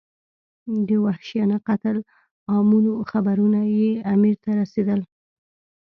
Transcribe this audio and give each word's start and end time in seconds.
د 0.87 0.89
وحشیانه 1.05 1.57
قتل 1.67 1.97
عامونو 2.51 2.93
خبرونه 3.11 3.59
یې 3.77 3.89
امیر 4.13 4.35
ته 4.43 4.49
رسېدل. 4.61 5.01